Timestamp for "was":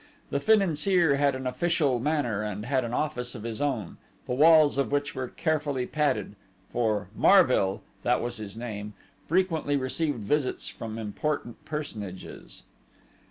8.19-8.37